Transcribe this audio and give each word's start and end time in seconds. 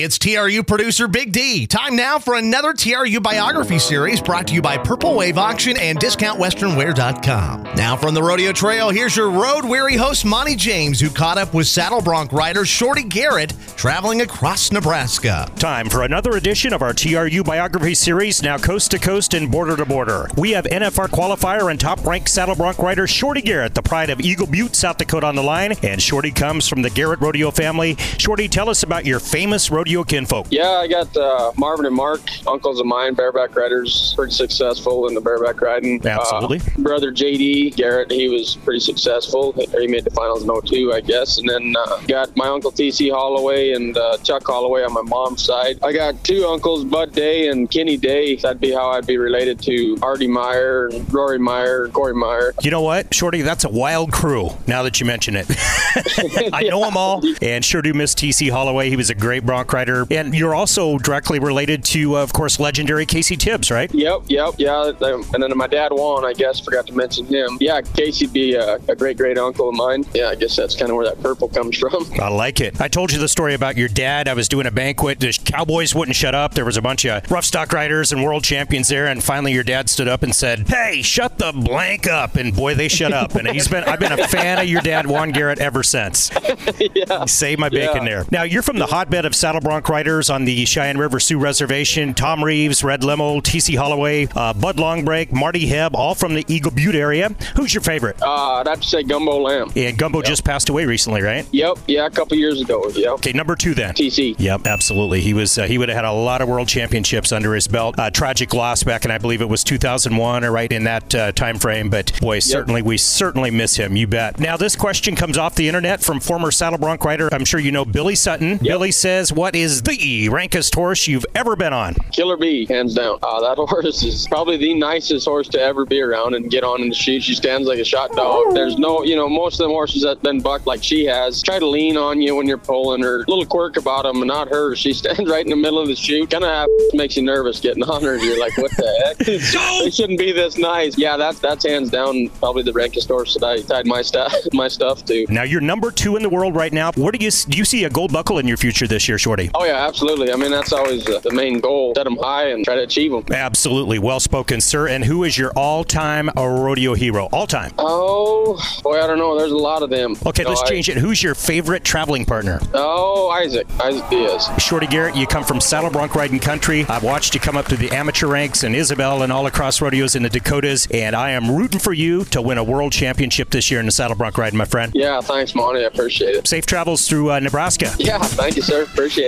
It's 0.00 0.16
TRU 0.16 0.62
producer 0.62 1.08
Big 1.08 1.32
D. 1.32 1.66
Time 1.66 1.96
now 1.96 2.20
for 2.20 2.36
another 2.36 2.72
TRU 2.72 3.18
biography 3.18 3.80
series 3.80 4.20
brought 4.20 4.46
to 4.46 4.54
you 4.54 4.62
by 4.62 4.78
Purple 4.78 5.16
Wave 5.16 5.38
Auction 5.38 5.76
and 5.76 5.98
DiscountWesternWear.com. 5.98 7.64
Now 7.74 7.96
from 7.96 8.14
the 8.14 8.22
rodeo 8.22 8.52
trail, 8.52 8.90
here's 8.90 9.16
your 9.16 9.28
road 9.28 9.64
weary 9.64 9.96
host 9.96 10.24
Monte 10.24 10.54
James, 10.54 11.00
who 11.00 11.10
caught 11.10 11.36
up 11.36 11.52
with 11.52 11.66
saddle 11.66 12.00
bronc 12.00 12.32
rider 12.32 12.64
Shorty 12.64 13.02
Garrett 13.02 13.54
traveling 13.76 14.20
across 14.20 14.70
Nebraska. 14.70 15.50
Time 15.56 15.88
for 15.88 16.04
another 16.04 16.36
edition 16.36 16.72
of 16.72 16.80
our 16.80 16.92
TRU 16.92 17.42
biography 17.42 17.96
series, 17.96 18.40
now 18.40 18.56
coast 18.56 18.92
to 18.92 19.00
coast 19.00 19.34
and 19.34 19.50
border 19.50 19.76
to 19.76 19.84
border. 19.84 20.28
We 20.36 20.52
have 20.52 20.66
NFR 20.66 21.08
qualifier 21.08 21.72
and 21.72 21.80
top 21.80 22.06
ranked 22.06 22.28
saddle 22.28 22.54
bronc 22.54 22.78
rider 22.78 23.08
Shorty 23.08 23.42
Garrett, 23.42 23.74
the 23.74 23.82
pride 23.82 24.10
of 24.10 24.20
Eagle 24.20 24.46
Butte, 24.46 24.76
South 24.76 24.98
Dakota, 24.98 25.26
on 25.26 25.34
the 25.34 25.42
line. 25.42 25.72
And 25.82 26.00
Shorty 26.00 26.30
comes 26.30 26.68
from 26.68 26.82
the 26.82 26.90
Garrett 26.90 27.20
Rodeo 27.20 27.50
family. 27.50 27.96
Shorty, 28.16 28.46
tell 28.46 28.70
us 28.70 28.84
about 28.84 29.04
your 29.04 29.18
famous 29.18 29.72
rodeo 29.72 29.87
kinfolk. 30.04 30.46
Yeah, 30.50 30.68
I 30.68 30.86
got 30.88 31.16
uh, 31.16 31.52
Marvin 31.56 31.86
and 31.86 31.94
Mark, 31.94 32.20
uncles 32.46 32.80
of 32.80 32.86
mine, 32.86 33.14
bareback 33.14 33.56
riders, 33.56 34.12
pretty 34.16 34.32
successful 34.32 35.08
in 35.08 35.14
the 35.14 35.20
bareback 35.20 35.60
riding. 35.60 36.06
Absolutely. 36.06 36.60
Uh, 36.60 36.82
brother 36.82 37.12
JD 37.12 37.76
Garrett, 37.76 38.10
he 38.10 38.28
was 38.28 38.56
pretty 38.56 38.80
successful. 38.80 39.52
He 39.52 39.86
made 39.86 40.04
the 40.04 40.10
finals 40.10 40.42
in 40.42 40.60
02, 40.62 40.92
I 40.92 41.00
guess. 41.00 41.38
And 41.38 41.48
then 41.48 41.74
uh, 41.78 42.00
got 42.08 42.36
my 42.36 42.48
uncle 42.48 42.72
TC 42.72 43.10
Holloway 43.12 43.72
and 43.72 43.96
uh, 43.96 44.18
Chuck 44.18 44.44
Holloway 44.46 44.82
on 44.84 44.92
my 44.92 45.02
mom's 45.02 45.44
side. 45.44 45.78
I 45.82 45.92
got 45.92 46.22
two 46.24 46.46
uncles, 46.46 46.84
Bud 46.84 47.12
Day 47.12 47.48
and 47.48 47.70
Kenny 47.70 47.96
Day. 47.96 48.36
That'd 48.36 48.60
be 48.60 48.72
how 48.72 48.90
I'd 48.90 49.06
be 49.06 49.18
related 49.18 49.60
to 49.62 49.98
Artie 50.02 50.26
Meyer 50.26 50.88
Rory 51.10 51.38
Meyer, 51.38 51.88
Corey 51.88 52.14
Meyer. 52.14 52.54
You 52.62 52.70
know 52.70 52.82
what, 52.82 53.14
Shorty? 53.14 53.42
That's 53.42 53.64
a 53.64 53.68
wild 53.68 54.12
crew. 54.12 54.50
Now 54.66 54.82
that 54.82 55.00
you 55.00 55.06
mention 55.06 55.36
it, 55.36 55.46
I 56.52 56.64
know 56.64 56.80
them 56.80 56.96
all, 56.96 57.22
and 57.42 57.64
sure 57.64 57.82
do 57.82 57.92
miss 57.94 58.14
TC 58.14 58.50
Holloway. 58.50 58.90
He 58.90 58.96
was 58.96 59.10
a 59.10 59.14
great 59.14 59.44
bronc 59.44 59.68
and 59.86 60.34
you're 60.34 60.54
also 60.54 60.98
directly 60.98 61.38
related 61.38 61.84
to, 61.84 62.16
uh, 62.16 62.22
of 62.22 62.32
course, 62.32 62.58
legendary 62.58 63.06
Casey 63.06 63.36
Tibbs, 63.36 63.70
right? 63.70 63.92
Yep, 63.94 64.22
yep, 64.28 64.54
yeah. 64.58 64.92
And 65.00 65.42
then 65.42 65.56
my 65.56 65.66
dad 65.66 65.90
Juan, 65.92 66.24
I 66.24 66.32
guess, 66.32 66.60
forgot 66.60 66.86
to 66.88 66.92
mention 66.94 67.26
him. 67.26 67.58
Yeah, 67.60 67.80
Casey'd 67.80 68.32
be 68.32 68.54
a, 68.54 68.76
a 68.88 68.96
great 68.96 69.16
great 69.16 69.38
uncle 69.38 69.68
of 69.68 69.74
mine. 69.74 70.04
Yeah, 70.14 70.28
I 70.28 70.34
guess 70.34 70.56
that's 70.56 70.74
kind 70.74 70.90
of 70.90 70.96
where 70.96 71.06
that 71.06 71.20
purple 71.22 71.48
comes 71.48 71.76
from. 71.78 72.06
I 72.20 72.28
like 72.28 72.60
it. 72.60 72.80
I 72.80 72.88
told 72.88 73.12
you 73.12 73.18
the 73.18 73.28
story 73.28 73.54
about 73.54 73.76
your 73.76 73.88
dad. 73.88 74.28
I 74.28 74.34
was 74.34 74.48
doing 74.48 74.66
a 74.66 74.70
banquet. 74.70 75.20
The 75.20 75.38
Cowboys 75.44 75.94
wouldn't 75.94 76.16
shut 76.16 76.34
up. 76.34 76.54
There 76.54 76.64
was 76.64 76.76
a 76.76 76.82
bunch 76.82 77.04
of 77.04 77.30
rough 77.30 77.44
stock 77.44 77.72
riders 77.72 78.12
and 78.12 78.22
world 78.24 78.44
champions 78.44 78.88
there, 78.88 79.06
and 79.06 79.22
finally 79.22 79.52
your 79.52 79.64
dad 79.64 79.88
stood 79.90 80.08
up 80.08 80.22
and 80.22 80.34
said, 80.34 80.68
"Hey, 80.68 81.02
shut 81.02 81.38
the 81.38 81.52
blank 81.52 82.06
up!" 82.06 82.36
And 82.36 82.54
boy, 82.54 82.74
they 82.74 82.88
shut 82.88 83.12
up. 83.12 83.34
And 83.34 83.48
he's 83.48 83.68
been 83.68 83.84
I've 83.84 84.00
been 84.00 84.12
a 84.12 84.28
fan 84.28 84.58
of 84.58 84.66
your 84.66 84.80
dad, 84.80 85.06
Juan 85.06 85.30
Garrett, 85.30 85.58
ever 85.58 85.82
since. 85.82 86.30
yeah, 86.94 87.20
he 87.22 87.28
saved 87.28 87.60
my 87.60 87.68
bacon 87.68 88.04
Yeah. 88.04 88.08
there. 88.08 88.24
Now 88.30 88.42
you're 88.42 88.62
from 88.62 88.78
the 88.78 88.86
hotbed 88.86 89.24
of 89.24 89.34
saddle 89.34 89.57
bronc 89.60 89.88
riders 89.88 90.30
on 90.30 90.44
the 90.44 90.64
Cheyenne 90.64 90.98
River 90.98 91.20
Sioux 91.20 91.38
Reservation. 91.38 92.14
Tom 92.14 92.42
Reeves, 92.42 92.82
Red 92.84 93.04
Limo, 93.04 93.40
TC 93.40 93.76
Holloway, 93.76 94.26
uh, 94.34 94.52
Bud 94.52 94.76
Longbrake, 94.76 95.32
Marty 95.32 95.68
Hebb, 95.68 95.90
all 95.94 96.14
from 96.14 96.34
the 96.34 96.44
Eagle 96.48 96.70
Butte 96.70 96.94
area. 96.94 97.28
Who's 97.56 97.74
your 97.74 97.82
favorite? 97.82 98.20
Uh, 98.22 98.54
I'd 98.54 98.68
have 98.68 98.80
to 98.80 98.88
say 98.88 99.02
Gumbo 99.02 99.38
Lamb. 99.40 99.70
And 99.76 99.96
Gumbo 99.96 100.22
just 100.22 100.44
passed 100.44 100.68
away 100.68 100.84
recently, 100.86 101.22
right? 101.22 101.46
Yep, 101.52 101.78
yeah, 101.86 102.06
a 102.06 102.10
couple 102.10 102.36
years 102.36 102.60
ago. 102.60 102.88
Yep. 102.88 103.12
Okay, 103.14 103.32
number 103.32 103.56
two 103.56 103.74
then. 103.74 103.94
TC. 103.94 104.36
Yep, 104.38 104.66
absolutely. 104.66 105.20
He 105.20 105.34
was 105.34 105.58
uh, 105.58 105.64
he 105.64 105.78
would 105.78 105.88
have 105.88 105.96
had 105.96 106.04
a 106.04 106.12
lot 106.12 106.40
of 106.42 106.48
world 106.48 106.68
championships 106.68 107.32
under 107.32 107.54
his 107.54 107.68
belt. 107.68 107.98
Uh, 107.98 108.10
tragic 108.10 108.54
loss 108.54 108.82
back 108.82 109.04
in 109.04 109.10
I 109.10 109.18
believe 109.18 109.40
it 109.40 109.48
was 109.48 109.64
2001 109.64 110.44
or 110.44 110.52
right 110.52 110.70
in 110.70 110.84
that 110.84 111.14
uh, 111.14 111.32
time 111.32 111.58
frame. 111.58 111.90
But 111.90 112.18
boy, 112.20 112.38
certainly 112.40 112.82
we 112.82 112.96
certainly 112.98 113.50
miss 113.50 113.76
him. 113.76 113.96
You 113.96 114.06
bet. 114.06 114.38
Now 114.38 114.56
this 114.56 114.76
question 114.76 115.16
comes 115.16 115.38
off 115.38 115.54
the 115.54 115.68
internet 115.68 116.02
from 116.02 116.20
former 116.20 116.50
saddle 116.50 116.78
bronc 116.78 117.04
rider. 117.04 117.28
I'm 117.32 117.44
sure 117.44 117.60
you 117.60 117.72
know 117.72 117.84
Billy 117.84 118.14
Sutton. 118.14 118.58
Billy 118.58 118.92
says, 118.92 119.32
"What 119.32 119.47
is 119.54 119.82
the 119.82 120.28
rankest 120.28 120.74
horse 120.74 121.06
you've 121.06 121.26
ever 121.34 121.56
been 121.56 121.72
on?" 121.72 121.94
Killer 122.12 122.36
Bee, 122.36 122.66
hands 122.66 122.94
down. 122.94 123.18
Uh, 123.22 123.40
that 123.40 123.56
horse 123.68 124.02
is 124.02 124.26
probably 124.28 124.56
the 124.56 124.74
nicest 124.74 125.26
horse 125.26 125.48
to 125.48 125.60
ever 125.60 125.84
be 125.84 126.00
around 126.00 126.34
and 126.34 126.50
get 126.50 126.64
on 126.64 126.82
in 126.82 126.88
the 126.88 126.94
chute. 126.94 127.22
She 127.22 127.34
stands 127.34 127.68
like 127.68 127.78
a 127.78 127.84
shot 127.84 128.12
dog. 128.12 128.54
There's 128.54 128.78
no, 128.78 129.04
you 129.04 129.16
know, 129.16 129.28
most 129.28 129.54
of 129.54 129.64
them 129.64 129.70
horses 129.70 130.02
that 130.02 130.22
been 130.22 130.40
bucked 130.40 130.66
like 130.66 130.82
she 130.82 131.04
has 131.06 131.42
try 131.42 131.58
to 131.58 131.66
lean 131.66 131.96
on 131.96 132.20
you 132.20 132.34
when 132.34 132.46
you're 132.46 132.58
pulling 132.58 133.02
her. 133.02 133.18
Little 133.28 133.46
quirk 133.46 133.76
about 133.76 134.02
them, 134.02 134.26
not 134.26 134.48
her. 134.48 134.74
She 134.76 134.92
stands 134.94 135.28
right 135.28 135.44
in 135.44 135.50
the 135.50 135.56
middle 135.56 135.78
of 135.78 135.88
the 135.88 135.96
chute. 135.96 136.30
Kind 136.30 136.44
of 136.44 136.68
makes 136.92 137.16
you 137.16 137.22
nervous 137.22 137.60
getting 137.60 137.82
on 137.84 138.02
her. 138.02 138.16
You're 138.16 138.38
like, 138.38 138.56
what 138.58 138.70
the 138.72 139.04
heck? 139.04 139.18
they 139.18 139.90
shouldn't 139.90 140.18
be 140.18 140.32
this 140.32 140.58
nice. 140.58 140.96
Yeah, 140.98 141.16
that's 141.16 141.38
that's 141.38 141.64
hands 141.64 141.90
down 141.90 142.28
probably 142.40 142.62
the 142.62 142.72
rankest 142.72 143.08
horse 143.08 143.34
that 143.34 143.44
I 143.44 143.62
tied 143.62 143.86
my 143.86 144.02
stuff 144.02 144.32
my 144.52 144.68
stuff 144.68 145.04
to. 145.06 145.26
Now 145.28 145.42
you're 145.42 145.60
number 145.60 145.90
two 145.90 146.16
in 146.16 146.22
the 146.22 146.28
world 146.28 146.54
right 146.54 146.72
now. 146.72 146.92
Where 146.92 147.12
do 147.12 147.24
you 147.24 147.30
do 147.30 147.58
you 147.58 147.64
see 147.64 147.84
a 147.84 147.90
gold 147.90 148.12
buckle 148.12 148.38
in 148.38 148.46
your 148.48 148.56
future 148.56 148.86
this 148.86 149.08
year, 149.08 149.18
Shorty? 149.46 149.50
Oh 149.54 149.64
yeah, 149.64 149.86
absolutely. 149.86 150.32
I 150.32 150.36
mean, 150.36 150.50
that's 150.50 150.72
always 150.72 151.06
uh, 151.08 151.20
the 151.20 151.32
main 151.32 151.60
goal: 151.60 151.94
set 151.94 152.04
them 152.04 152.16
high 152.16 152.48
and 152.50 152.64
try 152.64 152.76
to 152.76 152.82
achieve 152.82 153.12
them. 153.12 153.24
Absolutely, 153.30 153.98
well 153.98 154.20
spoken, 154.20 154.60
sir. 154.60 154.88
And 154.88 155.04
who 155.04 155.24
is 155.24 155.36
your 155.38 155.50
all-time 155.56 156.30
rodeo 156.36 156.94
hero? 156.94 157.28
All-time. 157.32 157.72
Oh 157.78 158.58
boy, 158.82 159.00
I 159.02 159.06
don't 159.06 159.18
know. 159.18 159.38
There's 159.38 159.52
a 159.52 159.56
lot 159.56 159.82
of 159.82 159.90
them. 159.90 160.16
Okay, 160.26 160.44
let's 160.44 160.62
I- 160.62 160.68
change 160.68 160.88
it. 160.88 160.96
Who's 160.96 161.22
your 161.22 161.34
favorite 161.34 161.84
traveling 161.84 162.24
partner? 162.24 162.60
Oh, 162.74 163.28
Isaac. 163.30 163.66
Isaac 163.80 164.08
Diaz. 164.10 164.48
Shorty 164.58 164.86
Garrett, 164.86 165.16
you 165.16 165.26
come 165.26 165.44
from 165.44 165.60
saddle 165.60 165.90
bronc 165.90 166.14
riding 166.14 166.38
country. 166.38 166.84
I've 166.88 167.02
watched 167.04 167.34
you 167.34 167.40
come 167.40 167.56
up 167.56 167.66
to 167.66 167.76
the 167.76 167.90
amateur 167.90 168.26
ranks 168.26 168.64
in 168.64 168.74
Isabel 168.74 169.22
and 169.22 169.32
all 169.32 169.46
across 169.46 169.80
rodeos 169.80 170.14
in 170.16 170.22
the 170.22 170.28
Dakotas, 170.30 170.86
and 170.90 171.14
I 171.14 171.30
am 171.30 171.50
rooting 171.54 171.78
for 171.80 171.92
you 171.92 172.24
to 172.26 172.42
win 172.42 172.58
a 172.58 172.64
world 172.64 172.92
championship 172.92 173.50
this 173.50 173.70
year 173.70 173.80
in 173.80 173.86
the 173.86 173.92
saddle 173.92 174.16
bronc 174.16 174.36
riding, 174.38 174.58
my 174.58 174.64
friend. 174.64 174.92
Yeah, 174.94 175.20
thanks, 175.20 175.54
Monte. 175.54 175.80
I 175.80 175.82
appreciate 175.84 176.34
it. 176.34 176.46
Safe 176.48 176.66
travels 176.66 177.06
through 177.08 177.30
uh, 177.30 177.40
Nebraska. 177.40 177.92
Yeah, 177.98 178.18
thank 178.18 178.56
you, 178.56 178.62
sir. 178.62 178.82
Appreciate 178.84 179.27